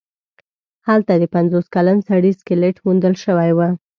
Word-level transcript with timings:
هلته 0.87 1.13
د 1.17 1.23
پنځوس 1.35 1.65
کلن 1.75 1.97
سړي 2.09 2.31
سکلیټ 2.39 2.75
موندل 2.85 3.13
شوی 3.23 3.51
و. 3.57 3.59